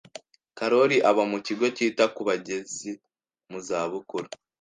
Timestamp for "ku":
2.15-2.21